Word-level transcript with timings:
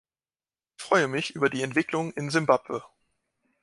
Ich 0.79 0.83
freue 0.83 1.07
mich 1.07 1.35
über 1.35 1.47
die 1.51 1.61
Entwicklung 1.61 2.11
in 2.13 2.31
Simbabwe. 2.31 2.83